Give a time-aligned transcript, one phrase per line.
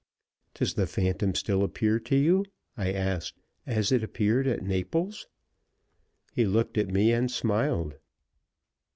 [0.55, 2.43] "Does the phantom still appear to you,"
[2.75, 3.35] I asked,
[3.67, 5.27] "as it appeared at Naples?"
[6.33, 7.93] He looked at me and smiled.